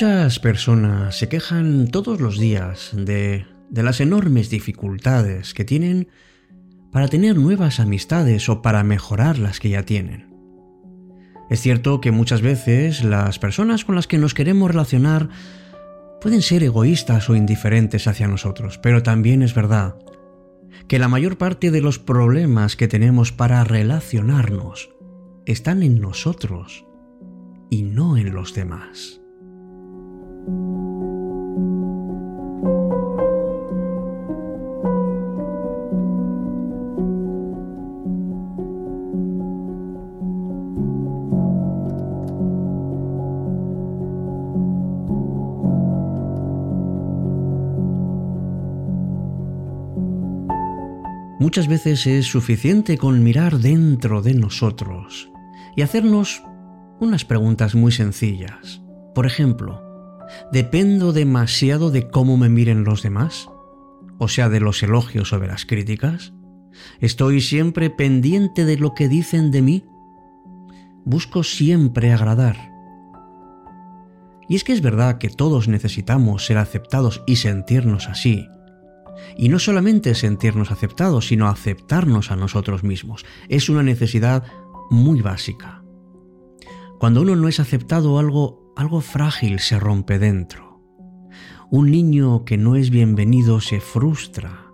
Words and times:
Muchas 0.00 0.38
personas 0.38 1.18
se 1.18 1.28
quejan 1.28 1.88
todos 1.88 2.20
los 2.20 2.38
días 2.38 2.92
de, 2.92 3.46
de, 3.68 3.82
las 3.82 4.00
enormes 4.00 4.48
dificultades 4.48 5.54
que 5.54 5.64
tienen 5.64 6.06
para 6.92 7.08
tener 7.08 7.36
nuevas 7.36 7.80
amistades 7.80 8.48
o 8.48 8.62
para 8.62 8.84
mejorar 8.84 9.40
las 9.40 9.58
que 9.58 9.70
ya 9.70 9.82
tienen. 9.82 10.32
Es 11.50 11.62
cierto 11.62 12.00
que 12.00 12.12
muchas 12.12 12.42
veces 12.42 13.02
las 13.02 13.40
personas 13.40 13.84
con 13.84 13.96
las 13.96 14.06
que 14.06 14.18
nos 14.18 14.34
queremos 14.34 14.70
relacionar 14.70 15.30
pueden 16.20 16.42
ser 16.42 16.62
egoístas 16.62 17.28
o 17.28 17.34
indiferentes 17.34 18.06
hacia 18.06 18.28
nosotros, 18.28 18.78
pero 18.78 19.02
también 19.02 19.42
es 19.42 19.52
verdad 19.52 19.96
que 20.86 21.00
la 21.00 21.08
mayor 21.08 21.38
parte 21.38 21.72
de 21.72 21.80
los 21.80 21.98
problemas 21.98 22.76
que 22.76 22.86
tenemos 22.86 23.32
para 23.32 23.64
relacionarnos 23.64 24.90
están 25.44 25.82
en 25.82 26.00
nosotros 26.00 26.86
y 27.68 27.82
no 27.82 28.16
en 28.16 28.32
los 28.32 28.54
demás. 28.54 29.22
Muchas 51.48 51.66
veces 51.66 52.06
es 52.06 52.26
suficiente 52.26 52.98
con 52.98 53.22
mirar 53.22 53.56
dentro 53.58 54.20
de 54.20 54.34
nosotros 54.34 55.30
y 55.74 55.80
hacernos 55.80 56.42
unas 57.00 57.24
preguntas 57.24 57.74
muy 57.74 57.90
sencillas. 57.90 58.82
Por 59.14 59.24
ejemplo, 59.24 59.87
¿dependo 60.52 61.12
demasiado 61.12 61.90
de 61.90 62.08
cómo 62.08 62.36
me 62.36 62.48
miren 62.48 62.84
los 62.84 63.02
demás? 63.02 63.48
O 64.18 64.28
sea, 64.28 64.48
de 64.48 64.60
los 64.60 64.82
elogios 64.82 65.32
o 65.32 65.38
de 65.38 65.46
las 65.46 65.64
críticas. 65.64 66.32
¿Estoy 67.00 67.40
siempre 67.40 67.90
pendiente 67.90 68.64
de 68.64 68.76
lo 68.76 68.94
que 68.94 69.08
dicen 69.08 69.50
de 69.50 69.62
mí? 69.62 69.84
Busco 71.04 71.42
siempre 71.42 72.12
agradar. 72.12 72.56
Y 74.48 74.56
es 74.56 74.64
que 74.64 74.72
es 74.72 74.80
verdad 74.80 75.18
que 75.18 75.28
todos 75.28 75.68
necesitamos 75.68 76.46
ser 76.46 76.58
aceptados 76.58 77.22
y 77.26 77.36
sentirnos 77.36 78.08
así, 78.08 78.46
y 79.36 79.48
no 79.48 79.58
solamente 79.58 80.14
sentirnos 80.14 80.70
aceptados, 80.70 81.28
sino 81.28 81.48
aceptarnos 81.48 82.30
a 82.30 82.36
nosotros 82.36 82.82
mismos. 82.82 83.24
Es 83.48 83.68
una 83.68 83.82
necesidad 83.82 84.44
muy 84.90 85.20
básica. 85.20 85.82
Cuando 86.98 87.22
uno 87.22 87.36
no 87.36 87.48
es 87.48 87.60
aceptado, 87.60 88.18
algo, 88.18 88.67
algo 88.78 89.00
frágil 89.00 89.58
se 89.58 89.80
rompe 89.80 90.20
dentro. 90.20 90.80
Un 91.68 91.90
niño 91.90 92.44
que 92.44 92.56
no 92.56 92.76
es 92.76 92.90
bienvenido 92.90 93.60
se 93.60 93.80
frustra, 93.80 94.70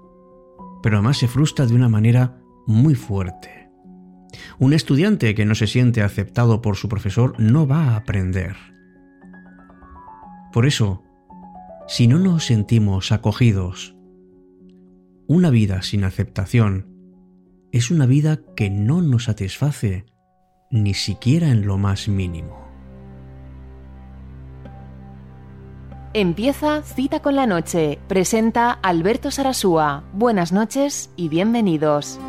pero 0.82 0.96
además 0.96 1.16
se 1.16 1.26
frustra 1.26 1.64
de 1.64 1.74
una 1.74 1.88
manera 1.88 2.38
muy 2.66 2.94
fuerte. 2.94 3.70
Un 4.58 4.74
estudiante 4.74 5.34
que 5.34 5.46
no 5.46 5.54
se 5.54 5.66
siente 5.66 6.02
aceptado 6.02 6.60
por 6.60 6.76
su 6.76 6.86
profesor 6.86 7.34
no 7.38 7.66
va 7.66 7.92
a 7.92 7.96
aprender. 7.96 8.56
Por 10.52 10.66
eso, 10.66 11.02
si 11.88 12.06
no 12.06 12.18
nos 12.18 12.44
sentimos 12.44 13.10
acogidos, 13.10 13.96
una 15.26 15.48
vida 15.48 15.80
sin 15.80 16.04
aceptación 16.04 16.90
es 17.72 17.90
una 17.90 18.04
vida 18.04 18.40
que 18.54 18.68
no 18.68 19.00
nos 19.00 19.24
satisface 19.24 20.04
ni 20.70 20.92
siquiera 20.92 21.48
en 21.48 21.66
lo 21.66 21.78
más 21.78 22.06
mínimo. 22.06 22.63
Empieza 26.16 26.82
Cita 26.82 27.20
con 27.22 27.34
la 27.34 27.44
Noche. 27.44 27.98
Presenta 28.06 28.70
Alberto 28.70 29.32
Sarasúa. 29.32 30.04
Buenas 30.12 30.52
noches 30.52 31.10
y 31.16 31.28
bienvenidos. 31.28 32.20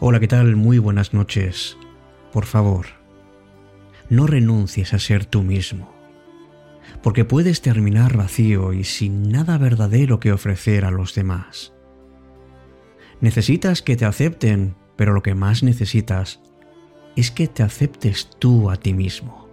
Hola, 0.00 0.18
¿qué 0.18 0.26
tal? 0.26 0.56
Muy 0.56 0.78
buenas 0.78 1.14
noches. 1.14 1.76
Por 2.32 2.44
favor, 2.44 3.03
no 4.08 4.26
renuncies 4.26 4.94
a 4.94 4.98
ser 4.98 5.24
tú 5.24 5.42
mismo, 5.42 5.94
porque 7.02 7.24
puedes 7.24 7.62
terminar 7.62 8.16
vacío 8.16 8.72
y 8.72 8.84
sin 8.84 9.30
nada 9.30 9.58
verdadero 9.58 10.20
que 10.20 10.32
ofrecer 10.32 10.84
a 10.84 10.90
los 10.90 11.14
demás. 11.14 11.72
Necesitas 13.20 13.82
que 13.82 13.96
te 13.96 14.04
acepten, 14.04 14.76
pero 14.96 15.12
lo 15.12 15.22
que 15.22 15.34
más 15.34 15.62
necesitas 15.62 16.40
es 17.16 17.30
que 17.30 17.48
te 17.48 17.62
aceptes 17.62 18.28
tú 18.38 18.70
a 18.70 18.76
ti 18.76 18.92
mismo. 18.92 19.48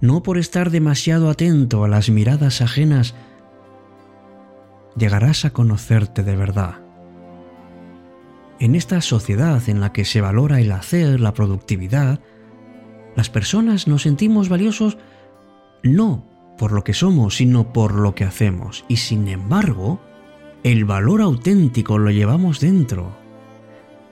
No 0.00 0.22
por 0.22 0.38
estar 0.38 0.70
demasiado 0.70 1.28
atento 1.28 1.84
a 1.84 1.88
las 1.88 2.08
miradas 2.08 2.60
ajenas, 2.62 3.14
llegarás 4.96 5.44
a 5.44 5.50
conocerte 5.50 6.22
de 6.22 6.36
verdad 6.36 6.86
en 8.58 8.74
esta 8.74 9.00
sociedad 9.00 9.62
en 9.68 9.80
la 9.80 9.92
que 9.92 10.04
se 10.04 10.20
valora 10.20 10.60
el 10.60 10.72
hacer, 10.72 11.20
la 11.20 11.34
productividad, 11.34 12.20
las 13.16 13.30
personas 13.30 13.88
nos 13.88 14.02
sentimos 14.02 14.48
valiosos 14.48 14.98
no 15.82 16.24
por 16.58 16.72
lo 16.72 16.84
que 16.84 16.94
somos, 16.94 17.36
sino 17.36 17.72
por 17.72 17.94
lo 17.94 18.14
que 18.14 18.24
hacemos. 18.24 18.84
Y 18.88 18.96
sin 18.96 19.28
embargo, 19.28 20.00
el 20.62 20.84
valor 20.84 21.20
auténtico 21.20 21.98
lo 21.98 22.10
llevamos 22.10 22.60
dentro. 22.60 23.16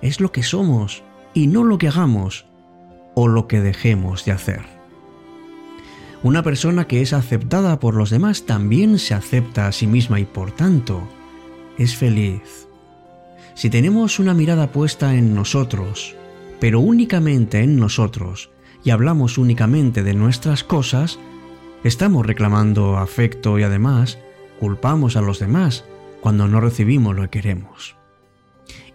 Es 0.03 0.21
lo 0.21 0.33
que 0.33 0.43
somos 0.43 1.03
y 1.33 1.47
no 1.47 1.65
lo 1.65 1.79
que 1.79 1.89
hagamos 1.89 2.47
o 3.15 3.29
lo 3.29 3.47
que 3.47 3.61
dejemos 3.61 4.25
de 4.25 4.33
hacer. 4.33 4.63
Una 6.23 6.43
persona 6.43 6.87
que 6.87 7.03
es 7.03 7.13
aceptada 7.13 7.79
por 7.81 7.95
los 7.95 8.11
demás 8.11 8.47
también 8.47 8.99
se 8.99 9.15
acepta 9.15 9.67
a 9.67 9.73
sí 9.73 9.87
misma 9.87 10.21
y 10.21 10.25
por 10.25 10.53
tanto 10.53 11.07
es 11.77 11.97
feliz, 11.97 12.67
si 13.55 13.71
tenemos 13.71 14.19
una 14.19 14.35
mirada 14.35 14.73
puesta 14.73 15.15
en 15.15 15.35
nosotros, 15.35 16.17
pero 16.61 16.81
únicamente 16.81 17.61
en 17.61 17.77
nosotros, 17.77 18.51
y 18.84 18.91
hablamos 18.91 19.39
únicamente 19.39 20.03
de 20.03 20.15
nuestras 20.15 20.62
cosas, 20.62 21.19
estamos 21.83 22.27
reclamando 22.27 22.99
afecto 22.99 23.59
y 23.59 23.62
además 23.62 24.19
culpamos 24.61 25.17
a 25.17 25.22
los 25.22 25.39
demás 25.39 25.84
cuando 26.21 26.47
no 26.49 26.61
recibimos 26.61 27.17
lo 27.17 27.23
que 27.23 27.41
queremos. 27.41 27.97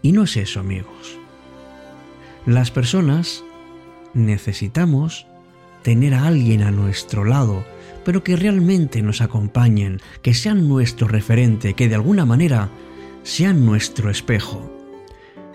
Y 0.02 0.12
no 0.12 0.24
es 0.24 0.38
eso, 0.38 0.60
amigos. 0.60 1.18
Las 2.46 2.72
personas 2.72 3.44
necesitamos 4.14 5.28
tener 5.82 6.14
a 6.14 6.26
alguien 6.26 6.64
a 6.64 6.72
nuestro 6.72 7.26
lado, 7.26 7.64
pero 8.06 8.24
que 8.24 8.36
realmente 8.36 9.02
nos 9.02 9.22
acompañen, 9.22 10.02
que 10.22 10.34
sean 10.34 10.68
nuestro 10.68 11.08
referente, 11.08 11.74
que 11.74 11.90
de 11.90 11.96
alguna 11.96 12.26
manera 12.26 12.70
sean 13.24 13.66
nuestro 13.66 14.10
espejo, 14.10 14.72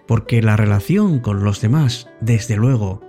porque 0.06 0.42
la 0.42 0.56
relación 0.56 1.20
con 1.20 1.44
los 1.44 1.60
demás, 1.60 2.08
desde 2.20 2.56
luego, 2.56 3.03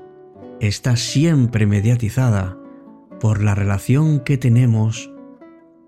está 0.60 0.96
siempre 0.96 1.66
mediatizada 1.66 2.58
por 3.20 3.42
la 3.42 3.56
relación 3.56 4.20
que 4.20 4.38
tenemos 4.38 5.12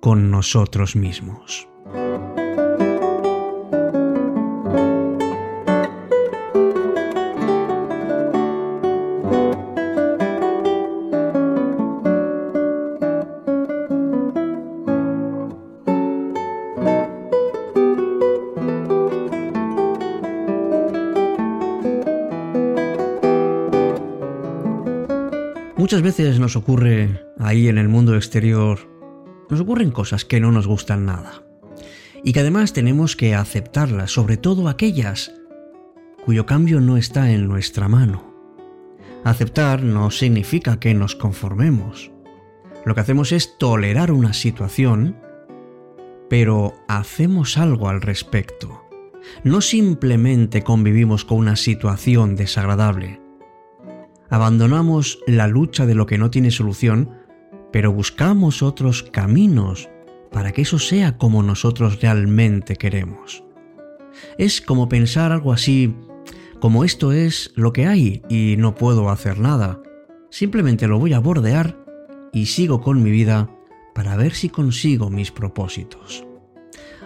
con 0.01 0.31
nosotros 0.31 0.95
mismos. 0.95 1.67
Muchas 25.88 26.01
veces 26.01 26.38
nos 26.38 26.57
ocurre 26.57 27.22
ahí 27.39 27.69
en 27.69 27.78
el 27.78 27.88
mundo 27.88 28.18
exterior, 28.18 28.78
nos 29.50 29.62
ocurren 29.62 29.92
cosas 29.92 30.25
que 30.25 30.42
no 30.42 30.51
nos 30.51 30.68
gustan 30.68 31.06
nada 31.06 31.44
y 32.25 32.34
que 32.34 32.42
además 32.42 32.74
tenemos 32.74 33.16
que 33.16 33.34
aceptarlas, 33.34 34.12
sobre 34.12 34.36
todo 34.36 34.68
aquellas 34.68 35.31
cuyo 36.25 36.45
cambio 36.45 36.81
no 36.81 36.98
está 36.98 37.31
en 37.31 37.48
nuestra 37.48 37.88
mano. 37.88 38.36
Aceptar 39.24 39.81
no 39.81 40.12
significa 40.12 40.78
que 40.78 40.94
nos 40.94 41.16
conformemos. 41.16 42.12
Lo 42.84 42.94
que 42.94 43.00
hacemos 43.00 43.31
es 43.31 43.57
tolerar 43.57 44.12
una 44.12 44.34
situación, 44.34 45.16
pero 46.30 46.74
hacemos 46.89 47.57
algo 47.57 47.88
al 47.88 48.01
respecto. 48.01 48.84
No 49.45 49.62
simplemente 49.62 50.63
convivimos 50.63 51.24
con 51.24 51.38
una 51.38 51.56
situación 51.56 52.36
desagradable, 52.36 53.22
Abandonamos 54.29 55.19
la 55.27 55.47
lucha 55.47 55.85
de 55.85 55.95
lo 55.95 56.06
que 56.06 56.18
no 56.18 56.29
tiene 56.29 56.51
solución, 56.51 57.12
pero 57.71 57.91
buscamos 57.91 58.62
otros 58.62 59.03
caminos 59.03 59.89
para 60.31 60.51
que 60.51 60.63
eso 60.63 60.79
sea 60.79 61.18
como 61.18 61.44
nosotros 61.44 62.01
realmente 62.01 62.75
queremos. 62.75 63.44
Es 64.38 64.62
como 64.62 64.89
pensar 64.89 65.31
algo 65.31 65.53
así, 65.53 65.95
como 66.59 66.83
esto 66.83 67.12
es 67.12 67.51
lo 67.56 67.71
que 67.71 67.85
hay 67.85 68.24
y 68.29 68.56
no 68.57 68.75
puedo 68.75 69.09
hacer 69.09 69.39
nada, 69.39 69.81
simplemente 70.29 70.88
lo 70.88 71.00
voy 71.00 71.13
a 71.13 71.19
bordear 71.19 71.77
y 72.33 72.47
sigo 72.47 72.81
con 72.81 73.01
mi 73.03 73.12
vida 73.12 73.50
para 73.94 74.15
ver 74.15 74.33
si 74.33 74.50
consigo 74.50 75.09
mis 75.09 75.31
propósitos. 75.31 76.25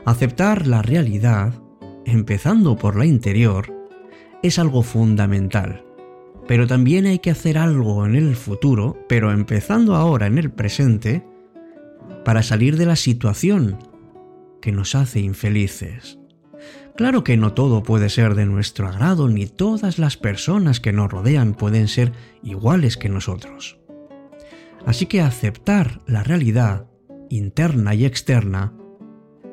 Aceptar 0.06 0.68
la 0.68 0.82
realidad, 0.82 1.54
empezando 2.06 2.76
por 2.76 2.96
la 2.96 3.06
interior, 3.06 3.72
es 4.42 4.58
algo 4.58 4.84
fundamental. 4.84 5.86
Pero 6.52 6.68
también 6.68 7.06
hay 7.06 7.20
que 7.20 7.32
hacer 7.32 7.58
algo 7.58 8.06
en 8.06 8.14
el 8.14 8.36
futuro, 8.36 8.98
pero 9.08 9.32
empezando 9.32 9.96
ahora 9.96 10.28
en 10.28 10.38
el 10.38 10.52
presente, 10.52 11.26
para 12.26 12.44
salir 12.44 12.76
de 12.76 12.86
la 12.86 12.98
situación 12.98 13.78
que 14.62 14.74
nos 14.74 14.94
hace 14.94 15.22
infelices. 15.22 16.20
Claro 16.98 17.24
que 17.24 17.38
no 17.38 17.54
todo 17.54 17.84
puede 17.84 18.10
ser 18.10 18.36
de 18.36 18.46
nuestro 18.46 18.90
agrado, 18.90 19.30
ni 19.30 19.46
todas 19.46 19.98
las 19.98 20.18
personas 20.18 20.82
que 20.82 20.92
nos 20.92 21.10
rodean 21.10 21.54
pueden 21.54 21.88
ser 21.88 22.12
iguales 22.44 22.98
que 22.98 23.08
nosotros. 23.08 23.80
Así 24.86 25.06
que 25.06 25.22
aceptar 25.22 26.02
la 26.06 26.22
realidad, 26.22 26.86
interna 27.30 27.96
y 27.96 28.04
externa, 28.04 28.74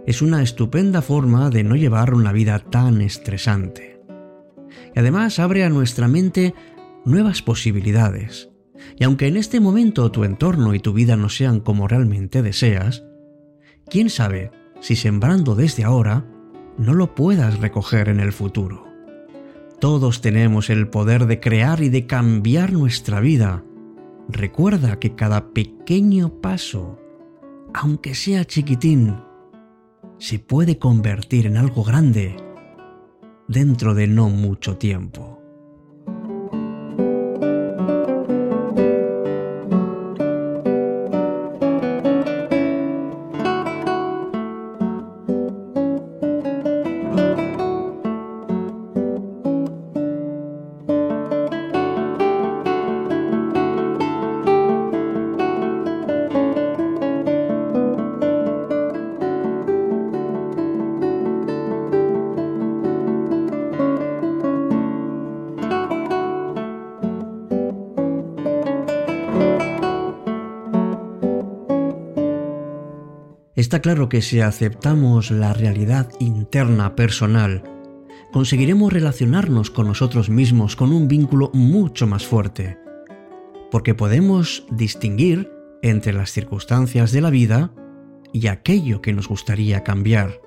es 0.04 0.20
una 0.20 0.42
estupenda 0.42 1.00
forma 1.00 1.48
de 1.48 1.62
no 1.62 1.76
llevar 1.76 2.12
una 2.12 2.32
vida 2.32 2.58
tan 2.58 3.02
estresante. 3.02 4.00
Y 4.94 4.98
además 4.98 5.38
abre 5.38 5.62
a 5.62 5.68
nuestra 5.68 6.08
mente 6.08 6.54
nuevas 7.08 7.42
posibilidades. 7.42 8.50
Y 8.96 9.04
aunque 9.04 9.26
en 9.26 9.36
este 9.36 9.60
momento 9.60 10.10
tu 10.12 10.24
entorno 10.24 10.74
y 10.74 10.80
tu 10.80 10.92
vida 10.92 11.16
no 11.16 11.28
sean 11.28 11.60
como 11.60 11.88
realmente 11.88 12.42
deseas, 12.42 13.04
quién 13.88 14.10
sabe 14.10 14.50
si 14.80 14.96
sembrando 14.96 15.54
desde 15.54 15.84
ahora 15.84 16.24
no 16.76 16.94
lo 16.94 17.14
puedas 17.14 17.58
recoger 17.58 18.08
en 18.08 18.20
el 18.20 18.32
futuro. 18.32 18.86
Todos 19.80 20.20
tenemos 20.20 20.70
el 20.70 20.88
poder 20.88 21.26
de 21.26 21.40
crear 21.40 21.82
y 21.82 21.88
de 21.88 22.06
cambiar 22.06 22.72
nuestra 22.72 23.20
vida. 23.20 23.64
Recuerda 24.28 24.98
que 24.98 25.14
cada 25.14 25.52
pequeño 25.52 26.40
paso, 26.40 26.98
aunque 27.74 28.14
sea 28.14 28.44
chiquitín, 28.44 29.16
se 30.18 30.38
puede 30.38 30.78
convertir 30.78 31.46
en 31.46 31.56
algo 31.56 31.84
grande 31.84 32.36
dentro 33.46 33.94
de 33.94 34.08
no 34.08 34.28
mucho 34.28 34.76
tiempo. 34.76 35.37
Está 73.58 73.80
claro 73.80 74.08
que 74.08 74.22
si 74.22 74.40
aceptamos 74.40 75.32
la 75.32 75.52
realidad 75.52 76.12
interna 76.20 76.94
personal, 76.94 77.64
conseguiremos 78.30 78.92
relacionarnos 78.92 79.72
con 79.72 79.88
nosotros 79.88 80.30
mismos 80.30 80.76
con 80.76 80.92
un 80.92 81.08
vínculo 81.08 81.50
mucho 81.52 82.06
más 82.06 82.24
fuerte, 82.24 82.78
porque 83.72 83.96
podemos 83.96 84.64
distinguir 84.70 85.50
entre 85.82 86.12
las 86.12 86.30
circunstancias 86.30 87.10
de 87.10 87.20
la 87.20 87.30
vida 87.30 87.72
y 88.32 88.46
aquello 88.46 89.02
que 89.02 89.12
nos 89.12 89.26
gustaría 89.26 89.82
cambiar, 89.82 90.40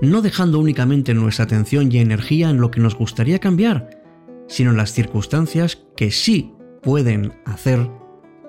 no 0.00 0.20
dejando 0.20 0.58
únicamente 0.58 1.14
nuestra 1.14 1.44
atención 1.44 1.92
y 1.92 1.98
energía 1.98 2.50
en 2.50 2.60
lo 2.60 2.72
que 2.72 2.80
nos 2.80 2.96
gustaría 2.96 3.38
cambiar, 3.38 4.02
sino 4.48 4.72
en 4.72 4.78
las 4.78 4.92
circunstancias 4.92 5.86
que 5.96 6.10
sí 6.10 6.52
pueden 6.82 7.34
hacer 7.44 7.88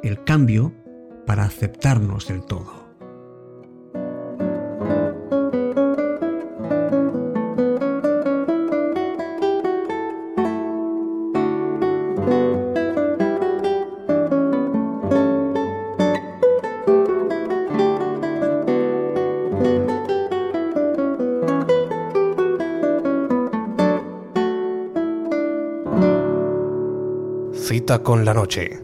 el 0.01 0.23
cambio 0.23 0.73
para 1.27 1.43
aceptarnos 1.43 2.27
del 2.27 2.41
todo. 2.43 2.82
Con 28.01 28.25
la 28.25 28.33
noche. 28.33 28.79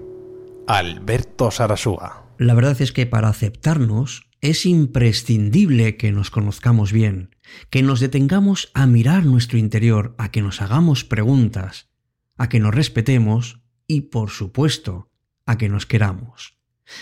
Alberto 0.67 1.49
Sarasúa. 1.49 2.27
La 2.37 2.53
verdad 2.53 2.79
es 2.79 2.91
que 2.91 3.07
para 3.07 3.29
aceptarnos 3.29 4.29
es 4.39 4.67
imprescindible 4.67 5.97
que 5.97 6.11
nos 6.11 6.29
conozcamos 6.29 6.91
bien, 6.91 7.35
que 7.71 7.81
nos 7.81 8.01
detengamos 8.01 8.69
a 8.75 8.85
mirar 8.85 9.25
nuestro 9.25 9.57
interior, 9.57 10.13
a 10.19 10.29
que 10.29 10.43
nos 10.43 10.61
hagamos 10.61 11.05
preguntas, 11.05 11.89
a 12.37 12.49
que 12.49 12.59
nos 12.59 12.75
respetemos 12.75 13.61
y, 13.87 14.01
por 14.01 14.29
supuesto, 14.29 15.09
a 15.47 15.57
que 15.57 15.69
nos 15.69 15.87
queramos. 15.87 16.59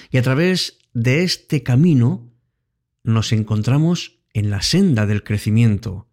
Y 0.10 0.18
a 0.18 0.22
través 0.22 0.80
de 0.94 1.24
este 1.24 1.62
camino 1.62 2.32
nos 3.04 3.34
encontramos 3.34 4.22
en 4.34 4.50
la 4.50 4.62
senda 4.62 5.06
del 5.08 5.24
crecimiento, 5.24 6.08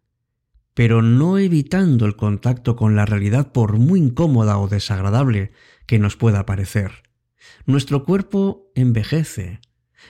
pero 0.74 1.02
no 1.02 1.38
evitando 1.38 2.04
el 2.04 2.16
contacto 2.16 2.74
con 2.74 2.96
la 2.96 3.06
realidad 3.06 3.52
por 3.52 3.78
muy 3.78 4.00
incómoda 4.00 4.58
o 4.58 4.66
desagradable 4.66 5.52
que 5.86 5.98
nos 5.98 6.16
pueda 6.16 6.46
parecer. 6.46 7.02
Nuestro 7.66 8.04
cuerpo 8.04 8.70
envejece. 8.74 9.60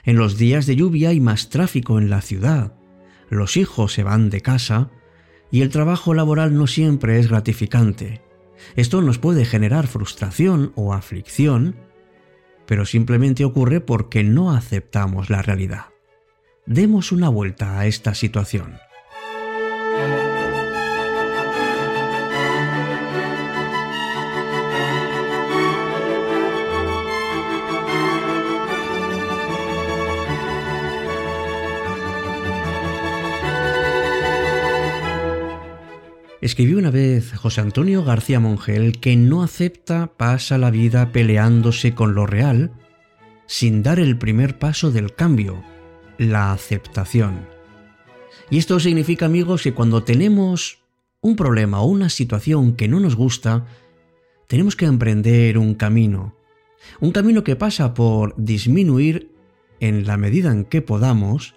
En 0.04 0.16
los 0.16 0.38
días 0.38 0.66
de 0.66 0.76
lluvia 0.76 1.10
hay 1.10 1.20
más 1.20 1.50
tráfico 1.50 1.98
en 1.98 2.10
la 2.10 2.20
ciudad. 2.20 2.74
Los 3.30 3.56
hijos 3.56 3.92
se 3.92 4.02
van 4.02 4.30
de 4.30 4.40
casa 4.40 4.90
y 5.50 5.62
el 5.62 5.70
trabajo 5.70 6.14
laboral 6.14 6.56
no 6.56 6.66
siempre 6.66 7.18
es 7.18 7.28
gratificante. 7.28 8.22
Esto 8.76 9.02
nos 9.02 9.18
puede 9.18 9.44
generar 9.44 9.86
frustración 9.86 10.72
o 10.74 10.94
aflicción, 10.94 11.76
pero 12.66 12.86
simplemente 12.86 13.44
ocurre 13.44 13.80
porque 13.80 14.24
no 14.24 14.52
aceptamos 14.52 15.30
la 15.30 15.42
realidad. 15.42 15.86
Demos 16.66 17.12
una 17.12 17.28
vuelta 17.28 17.78
a 17.78 17.86
esta 17.86 18.14
situación. 18.14 18.78
Escribió 36.44 36.76
una 36.76 36.90
vez 36.90 37.32
José 37.32 37.62
Antonio 37.62 38.04
García 38.04 38.38
Mongel 38.38 39.00
que 39.00 39.16
no 39.16 39.42
acepta 39.42 40.12
pasa 40.18 40.58
la 40.58 40.70
vida 40.70 41.10
peleándose 41.10 41.94
con 41.94 42.14
lo 42.14 42.26
real 42.26 42.70
sin 43.46 43.82
dar 43.82 43.98
el 43.98 44.18
primer 44.18 44.58
paso 44.58 44.90
del 44.90 45.14
cambio, 45.14 45.64
la 46.18 46.52
aceptación. 46.52 47.48
Y 48.50 48.58
esto 48.58 48.78
significa, 48.78 49.24
amigos, 49.24 49.62
que 49.62 49.72
cuando 49.72 50.04
tenemos 50.04 50.80
un 51.22 51.34
problema 51.34 51.80
o 51.80 51.86
una 51.86 52.10
situación 52.10 52.76
que 52.76 52.88
no 52.88 53.00
nos 53.00 53.16
gusta, 53.16 53.64
tenemos 54.46 54.76
que 54.76 54.84
emprender 54.84 55.56
un 55.56 55.74
camino. 55.74 56.36
Un 57.00 57.12
camino 57.12 57.42
que 57.42 57.56
pasa 57.56 57.94
por 57.94 58.34
disminuir, 58.36 59.30
en 59.80 60.06
la 60.06 60.18
medida 60.18 60.52
en 60.52 60.66
que 60.66 60.82
podamos, 60.82 61.54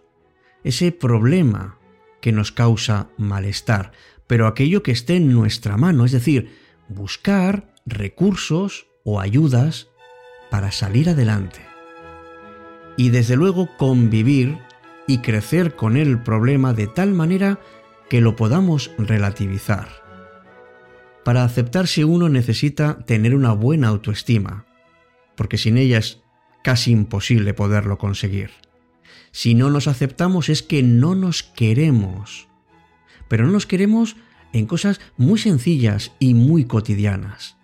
ese 0.64 0.94
problema 0.94 1.78
que 2.22 2.32
nos 2.32 2.54
causa 2.54 3.10
malestar, 3.18 3.92
pero 4.28 4.46
aquello 4.46 4.84
que 4.84 4.92
esté 4.92 5.16
en 5.16 5.32
nuestra 5.32 5.78
mano, 5.78 6.06
es 6.06 6.12
decir, 6.12 6.52
buscar 6.90 7.74
recursos 7.86 8.88
o 9.04 9.20
ayudas 9.20 9.90
para 10.52 10.72
salir 10.72 11.10
adelante. 11.10 11.62
Y 12.98 13.10
desde 13.10 13.36
luego 13.36 13.70
convivir 13.78 14.58
y 15.08 15.20
crecer 15.20 15.76
con 15.76 15.98
el 15.98 16.22
problema 16.22 16.74
de 16.74 16.88
tal 16.88 17.14
manera 17.14 17.60
que 18.10 18.22
lo 18.22 18.36
podamos 18.36 18.92
relativizar. 18.98 19.88
Para 21.24 21.44
aceptarse 21.44 22.06
uno 22.06 22.30
necesita 22.30 23.00
tener 23.06 23.36
una 23.36 23.52
buena 23.54 23.90
autoestima, 23.90 24.66
porque 25.36 25.58
sin 25.58 25.78
ella 25.78 25.98
es 26.00 26.22
casi 26.64 26.92
imposible 26.92 27.54
poderlo 27.54 27.98
conseguir. 27.98 28.52
Si 29.32 29.54
no 29.54 29.70
nos 29.70 29.88
aceptamos 29.88 30.50
es 30.50 30.64
que 30.64 30.84
no 30.84 31.16
nos 31.16 31.44
queremos, 31.44 32.47
pero 33.28 33.46
no 33.46 33.52
nos 33.52 33.66
queremos 33.66 34.16
en 34.54 34.66
cosas 34.66 35.00
muy 35.18 35.40
sencillas 35.40 36.12
y 36.20 36.34
muy 36.34 36.66
cotidianas. 36.66 37.58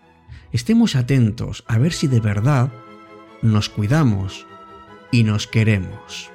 Estemos 0.51 0.96
atentos 0.96 1.63
a 1.67 1.77
ver 1.77 1.93
si 1.93 2.08
de 2.08 2.20
verdad 2.20 2.72
nos 3.41 3.70
cuidamos 3.70 4.46
y 5.12 5.24
nos 5.24 5.48
queremos. 5.48 6.29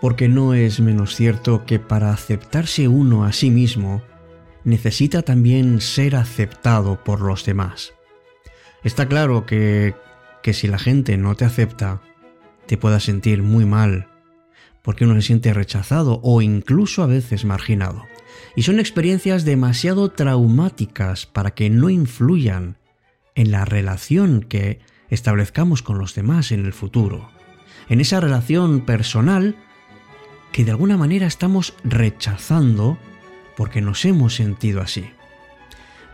Porque 0.00 0.28
no 0.28 0.54
es 0.54 0.80
menos 0.80 1.16
cierto 1.16 1.64
que 1.64 1.78
para 1.78 2.12
aceptarse 2.12 2.88
uno 2.88 3.24
a 3.24 3.32
sí 3.32 3.50
mismo, 3.50 4.02
necesita 4.64 5.22
también 5.22 5.80
ser 5.80 6.16
aceptado 6.16 7.02
por 7.02 7.20
los 7.20 7.44
demás. 7.44 7.94
Está 8.82 9.06
claro 9.08 9.46
que, 9.46 9.94
que 10.42 10.52
si 10.52 10.68
la 10.68 10.78
gente 10.78 11.16
no 11.16 11.34
te 11.34 11.44
acepta, 11.44 12.02
te 12.66 12.76
pueda 12.76 13.00
sentir 13.00 13.42
muy 13.42 13.64
mal, 13.64 14.08
porque 14.82 15.04
uno 15.04 15.14
se 15.14 15.22
siente 15.22 15.54
rechazado 15.54 16.20
o 16.22 16.42
incluso 16.42 17.02
a 17.02 17.06
veces 17.06 17.44
marginado. 17.44 18.04
Y 18.56 18.62
son 18.62 18.80
experiencias 18.80 19.44
demasiado 19.44 20.10
traumáticas 20.10 21.26
para 21.26 21.52
que 21.52 21.70
no 21.70 21.90
influyan 21.90 22.78
en 23.34 23.50
la 23.50 23.64
relación 23.64 24.42
que 24.42 24.80
establezcamos 25.10 25.82
con 25.82 25.98
los 25.98 26.14
demás 26.14 26.52
en 26.52 26.64
el 26.64 26.72
futuro. 26.72 27.30
En 27.88 28.00
esa 28.00 28.20
relación 28.20 28.82
personal 28.82 29.56
que 30.52 30.64
de 30.64 30.70
alguna 30.70 30.96
manera 30.96 31.26
estamos 31.26 31.74
rechazando 31.82 32.96
porque 33.56 33.80
nos 33.80 34.04
hemos 34.04 34.34
sentido 34.34 34.80
así. 34.80 35.04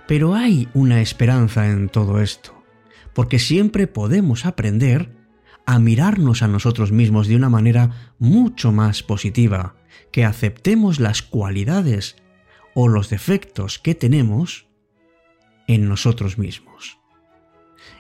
Pero 0.09 0.35
hay 0.35 0.69
una 0.75 1.01
esperanza 1.01 1.69
en 1.69 1.89
todo 1.89 2.21
esto, 2.21 2.65
porque 3.13 3.39
siempre 3.39 3.87
podemos 3.87 4.47
aprender 4.47 5.20
a 5.67 5.79
mirarnos 5.79 6.43
a 6.43 6.49
nosotros 6.49 6.93
mismos 6.93 7.29
de 7.29 7.37
una 7.37 7.49
manera 7.49 8.13
mucho 8.19 8.73
más 8.73 9.03
positiva, 9.03 9.77
que 10.13 10.25
aceptemos 10.25 11.01
las 11.01 11.23
cualidades 11.23 12.17
o 12.75 12.89
los 12.89 13.11
defectos 13.11 13.79
que 13.79 13.95
tenemos 13.95 14.67
en 15.67 15.89
nosotros 15.89 16.39
mismos. 16.39 16.99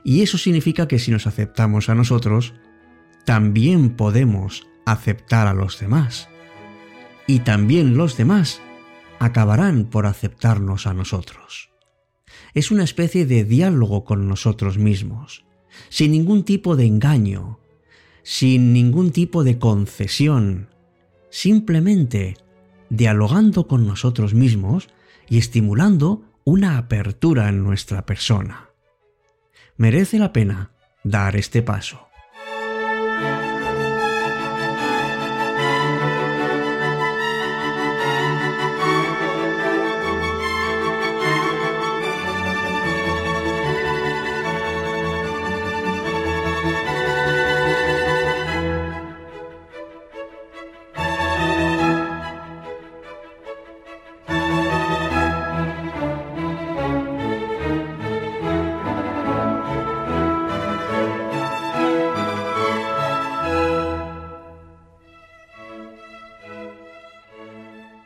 Y 0.04 0.22
eso 0.22 0.38
significa 0.38 0.88
que 0.88 0.98
si 0.98 1.10
nos 1.10 1.26
aceptamos 1.26 1.88
a 1.88 1.94
nosotros, 1.94 2.54
también 3.24 3.96
podemos 3.96 4.66
aceptar 4.86 5.46
a 5.46 5.54
los 5.54 5.78
demás. 5.78 6.28
Y 7.26 7.40
también 7.40 7.96
los 7.96 8.16
demás 8.16 8.60
acabarán 9.18 9.84
por 9.84 10.06
aceptarnos 10.06 10.86
a 10.86 10.94
nosotros. 10.94 11.70
Es 12.54 12.70
una 12.70 12.84
especie 12.84 13.26
de 13.26 13.44
diálogo 13.44 14.04
con 14.04 14.28
nosotros 14.28 14.78
mismos, 14.78 15.44
sin 15.88 16.12
ningún 16.12 16.44
tipo 16.44 16.76
de 16.76 16.86
engaño, 16.86 17.58
sin 18.22 18.72
ningún 18.72 19.12
tipo 19.12 19.44
de 19.44 19.58
concesión, 19.58 20.68
simplemente 21.30 22.36
dialogando 22.88 23.66
con 23.66 23.86
nosotros 23.86 24.34
mismos 24.34 24.88
y 25.28 25.38
estimulando 25.38 26.22
una 26.44 26.78
apertura 26.78 27.48
en 27.48 27.62
nuestra 27.62 28.04
persona. 28.04 28.70
Merece 29.76 30.18
la 30.18 30.32
pena 30.32 30.72
dar 31.04 31.36
este 31.36 31.62
paso. 31.62 32.09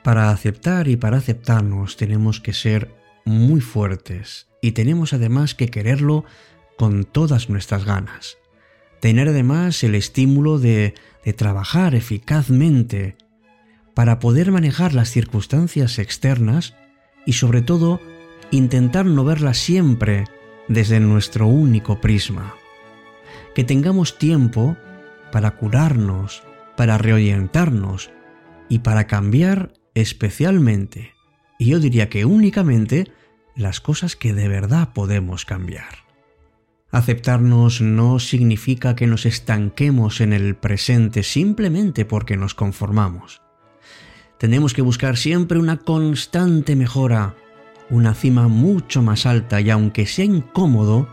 Para 0.04 0.28
aceptar 0.28 0.86
y 0.86 0.96
para 0.96 1.16
aceptarnos 1.16 1.96
tenemos 1.96 2.38
que 2.38 2.52
ser 2.52 2.94
muy 3.24 3.62
fuertes 3.62 4.48
y 4.60 4.72
tenemos 4.72 5.14
además 5.14 5.54
que 5.54 5.70
quererlo 5.70 6.26
con 6.76 7.04
todas 7.04 7.48
nuestras 7.48 7.86
ganas. 7.86 8.36
Tener 9.00 9.30
además 9.30 9.82
el 9.82 9.94
estímulo 9.94 10.58
de, 10.58 10.92
trabajar 11.38 11.94
eficazmente 11.94 13.16
para 13.94 14.18
poder 14.18 14.52
manejar 14.52 14.92
las 14.92 15.08
circunstancias 15.08 15.98
externas 15.98 16.74
y 17.24 17.32
sobre 17.32 17.62
todo 17.62 17.98
intentar 18.50 19.06
no 19.06 19.24
verlas 19.24 19.56
siempre 19.56 20.24
desde 20.68 21.00
nuestro 21.00 21.46
único 21.46 22.02
prisma. 22.02 22.56
Que 23.54 23.64
tengamos 23.64 24.18
tiempo 24.18 24.76
para 25.32 25.52
curarnos, 25.52 26.42
para 26.76 26.98
reorientarnos 26.98 28.10
y 28.68 28.80
para 28.80 29.06
cambiar 29.06 29.72
especialmente, 29.94 31.14
y 31.58 31.66
yo 31.66 31.80
diría 31.80 32.08
que 32.08 32.24
únicamente, 32.24 33.10
las 33.54 33.80
cosas 33.80 34.16
que 34.16 34.34
de 34.34 34.48
verdad 34.48 34.92
podemos 34.92 35.44
cambiar. 35.44 36.04
Aceptarnos 36.90 37.80
no 37.80 38.20
significa 38.20 38.94
que 38.94 39.06
nos 39.06 39.26
estanquemos 39.26 40.20
en 40.20 40.32
el 40.32 40.54
presente 40.54 41.22
simplemente 41.22 42.04
porque 42.04 42.36
nos 42.36 42.54
conformamos. 42.54 43.42
Tenemos 44.38 44.74
que 44.74 44.82
buscar 44.82 45.16
siempre 45.16 45.58
una 45.58 45.78
constante 45.78 46.76
mejora, 46.76 47.34
una 47.90 48.14
cima 48.14 48.48
mucho 48.48 49.02
más 49.02 49.26
alta 49.26 49.60
y 49.60 49.70
aunque 49.70 50.06
sea 50.06 50.24
incómodo, 50.24 51.08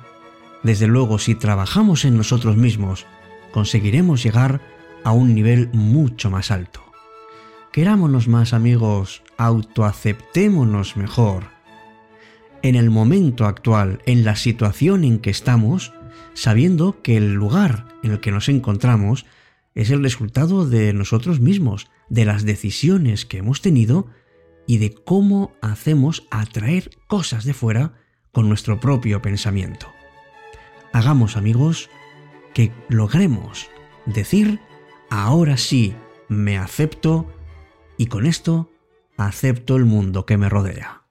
desde 0.63 0.87
luego 0.87 1.17
si 1.17 1.35
trabajamos 1.35 2.05
en 2.05 2.17
nosotros 2.17 2.57
mismos, 2.57 3.05
conseguiremos 3.51 4.23
llegar 4.23 4.61
a 5.03 5.11
un 5.11 5.33
nivel 5.33 5.69
mucho 5.73 6.29
más 6.29 6.51
alto. 6.51 6.80
Querámonos 7.71 8.27
más 8.27 8.51
amigos, 8.51 9.23
autoaceptémonos 9.37 10.97
mejor. 10.97 11.45
En 12.63 12.75
el 12.75 12.89
momento 12.89 13.45
actual, 13.45 14.01
en 14.05 14.25
la 14.25 14.35
situación 14.35 15.05
en 15.05 15.19
que 15.19 15.29
estamos, 15.29 15.93
sabiendo 16.33 17.01
que 17.01 17.15
el 17.15 17.33
lugar 17.33 17.87
en 18.03 18.11
el 18.11 18.19
que 18.19 18.31
nos 18.31 18.49
encontramos 18.49 19.25
es 19.73 19.89
el 19.89 20.03
resultado 20.03 20.67
de 20.67 20.91
nosotros 20.91 21.39
mismos, 21.39 21.89
de 22.09 22.25
las 22.25 22.43
decisiones 22.43 23.25
que 23.25 23.37
hemos 23.37 23.61
tenido 23.61 24.07
y 24.67 24.79
de 24.79 24.93
cómo 24.93 25.53
hacemos 25.61 26.27
atraer 26.29 26.89
cosas 27.07 27.45
de 27.45 27.53
fuera 27.53 27.93
con 28.33 28.49
nuestro 28.49 28.81
propio 28.81 29.21
pensamiento. 29.21 29.87
Hagamos 30.91 31.37
amigos 31.37 31.89
que 32.53 32.73
logremos 32.89 33.69
decir, 34.05 34.59
ahora 35.09 35.55
sí, 35.55 35.95
me 36.27 36.57
acepto, 36.57 37.31
y 38.01 38.07
con 38.07 38.25
esto 38.25 38.71
acepto 39.15 39.75
el 39.75 39.85
mundo 39.85 40.25
que 40.25 40.35
me 40.35 40.49
rodea. 40.49 41.03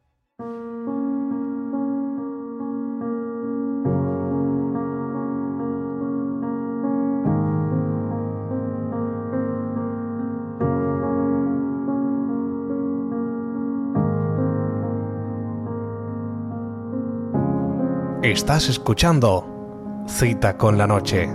Estás 18.20 18.68
escuchando 18.68 20.04
Cita 20.08 20.56
con 20.56 20.76
la 20.76 20.88
Noche, 20.88 21.30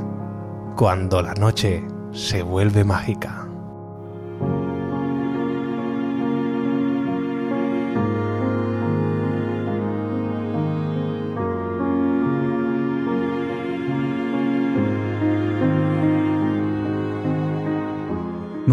cuando 0.76 1.22
la 1.22 1.34
noche 1.34 1.88
se 2.12 2.44
vuelve 2.44 2.84
mágica. 2.84 3.45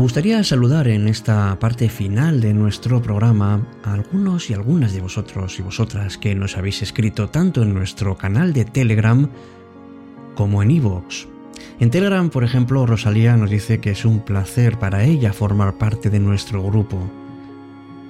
Gustaría 0.02 0.42
saludar 0.42 0.88
en 0.88 1.06
esta 1.06 1.56
parte 1.60 1.88
final 1.88 2.40
de 2.40 2.52
nuestro 2.52 3.00
programa 3.00 3.64
a 3.84 3.92
algunos 3.92 4.50
y 4.50 4.52
algunas 4.52 4.92
de 4.92 5.00
vosotros 5.00 5.60
y 5.60 5.62
vosotras 5.62 6.18
que 6.18 6.34
nos 6.34 6.56
habéis 6.56 6.82
escrito 6.82 7.28
tanto 7.28 7.62
en 7.62 7.72
nuestro 7.72 8.18
canal 8.18 8.52
de 8.52 8.64
Telegram 8.64 9.28
como 10.34 10.60
en 10.60 10.72
iVoox. 10.72 11.26
En 11.78 11.90
Telegram, 11.90 12.30
por 12.30 12.42
ejemplo, 12.42 12.84
Rosalía 12.84 13.36
nos 13.36 13.50
dice 13.50 13.78
que 13.78 13.92
es 13.92 14.04
un 14.04 14.24
placer 14.24 14.76
para 14.80 15.04
ella 15.04 15.32
formar 15.32 15.78
parte 15.78 16.10
de 16.10 16.18
nuestro 16.18 16.64
grupo. 16.64 16.98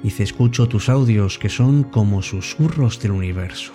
Dice, 0.02 0.22
escucho 0.22 0.68
tus 0.68 0.88
audios 0.88 1.38
que 1.38 1.50
son 1.50 1.82
como 1.82 2.22
susurros 2.22 3.00
del 3.00 3.12
universo. 3.12 3.74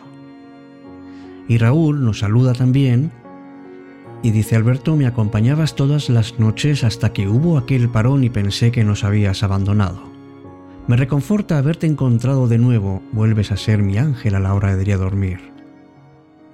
Y 1.48 1.60
Raúl 1.60 2.04
nos 2.04 2.18
saluda 2.20 2.54
también 2.54 3.12
y 4.24 4.32
dice, 4.32 4.56
Alberto, 4.56 4.96
me 4.96 5.06
acompañabas 5.06 5.76
todas 5.76 6.10
las 6.10 6.40
noches 6.40 6.84
hasta 6.84 7.14
que 7.14 7.28
hubo 7.28 7.58
aquel 7.58 7.90
parón 7.90 8.24
y 8.24 8.30
pensé 8.30 8.72
que 8.72 8.84
nos 8.84 9.04
habías 9.04 9.44
abandonado. 9.44 10.02
Me 10.88 10.98
reconforta 10.98 11.58
haberte 11.58 11.86
encontrado 11.86 12.48
de 12.48 12.58
nuevo, 12.58 13.02
vuelves 13.12 13.52
a 13.52 13.58
ser 13.58 13.84
mi 13.84 13.98
ángel 13.98 14.36
a 14.36 14.40
la 14.40 14.54
hora 14.54 14.76
de 14.76 14.82
ir 14.82 14.94
a 14.94 14.98
dormir. 14.98 15.52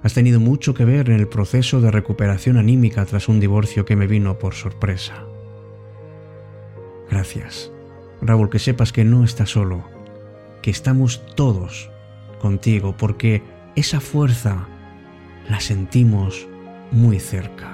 Has 0.02 0.12
tenido 0.12 0.40
mucho 0.40 0.74
que 0.74 0.84
ver 0.84 1.08
en 1.08 1.18
el 1.18 1.28
proceso 1.28 1.80
de 1.80 1.90
recuperación 1.90 2.58
anímica 2.58 3.06
tras 3.06 3.28
un 3.28 3.40
divorcio 3.40 3.84
que 3.84 3.96
me 3.96 4.06
vino 4.06 4.38
por 4.38 4.54
sorpresa. 4.54 5.24
Gracias. 7.10 7.70
Raúl, 8.20 8.50
que 8.50 8.58
sepas 8.58 8.92
que 8.92 9.04
no 9.04 9.24
estás 9.24 9.50
solo, 9.50 9.84
que 10.62 10.70
estamos 10.70 11.22
todos 11.36 11.90
contigo, 12.40 12.96
porque 12.96 13.42
esa 13.76 14.00
fuerza 14.00 14.66
la 15.48 15.60
sentimos 15.60 16.46
muy 16.90 17.18
cerca. 17.20 17.72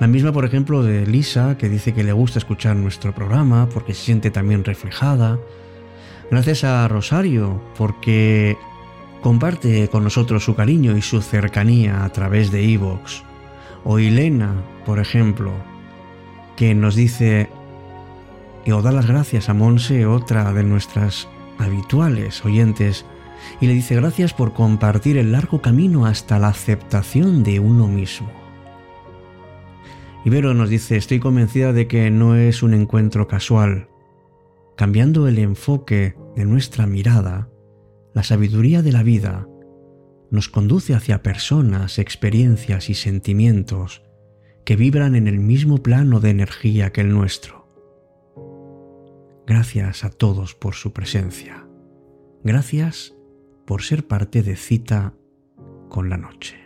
La 0.00 0.06
misma, 0.08 0.32
por 0.32 0.44
ejemplo, 0.44 0.82
de 0.82 1.06
Lisa, 1.06 1.56
que 1.56 1.68
dice 1.68 1.94
que 1.94 2.02
le 2.02 2.12
gusta 2.12 2.38
escuchar 2.38 2.74
nuestro 2.76 3.14
programa 3.14 3.68
porque 3.72 3.94
se 3.94 4.04
siente 4.04 4.30
también 4.30 4.64
reflejada. 4.64 5.38
Gracias 6.30 6.64
a 6.64 6.88
Rosario, 6.88 7.62
porque 7.76 8.56
comparte 9.20 9.88
con 9.88 10.02
nosotros 10.02 10.44
su 10.44 10.54
cariño 10.54 10.96
y 10.96 11.02
su 11.02 11.22
cercanía 11.22 12.04
a 12.04 12.08
través 12.08 12.50
de 12.50 12.72
Evox. 12.72 13.22
O 13.84 13.98
Elena, 13.98 14.54
por 14.84 14.98
ejemplo, 14.98 15.52
que 16.56 16.74
nos 16.74 16.96
dice, 16.96 17.48
o 18.66 18.82
da 18.82 18.92
las 18.92 19.06
gracias 19.06 19.48
a 19.48 19.54
Monse, 19.54 20.06
otra 20.06 20.52
de 20.52 20.64
nuestras 20.64 21.28
habituales 21.58 22.44
oyentes, 22.44 23.04
y 23.60 23.66
le 23.66 23.74
dice 23.74 23.94
gracias 23.94 24.34
por 24.34 24.52
compartir 24.52 25.16
el 25.16 25.32
largo 25.32 25.62
camino 25.62 26.06
hasta 26.06 26.38
la 26.38 26.48
aceptación 26.48 27.42
de 27.42 27.60
uno 27.60 27.88
mismo. 27.88 28.30
Ibero 30.24 30.54
nos 30.54 30.68
dice, 30.68 30.96
estoy 30.96 31.18
convencida 31.18 31.72
de 31.72 31.88
que 31.88 32.10
no 32.10 32.36
es 32.36 32.62
un 32.62 32.74
encuentro 32.74 33.26
casual. 33.26 33.88
Cambiando 34.76 35.26
el 35.26 35.38
enfoque 35.38 36.14
de 36.36 36.44
nuestra 36.44 36.86
mirada, 36.86 37.48
la 38.14 38.22
sabiduría 38.22 38.82
de 38.82 38.92
la 38.92 39.02
vida 39.02 39.48
nos 40.30 40.48
conduce 40.48 40.94
hacia 40.94 41.22
personas, 41.22 41.98
experiencias 41.98 42.88
y 42.88 42.94
sentimientos 42.94 44.02
que 44.64 44.76
vibran 44.76 45.16
en 45.16 45.26
el 45.26 45.40
mismo 45.40 45.78
plano 45.78 46.20
de 46.20 46.30
energía 46.30 46.92
que 46.92 47.00
el 47.00 47.10
nuestro. 47.10 47.68
Gracias 49.46 50.04
a 50.04 50.10
todos 50.10 50.54
por 50.54 50.74
su 50.74 50.92
presencia. 50.92 51.66
Gracias 52.44 53.14
por 53.72 53.80
ser 53.80 54.06
parte 54.06 54.42
de 54.42 54.54
cita 54.54 55.14
con 55.88 56.10
la 56.10 56.18
noche. 56.18 56.61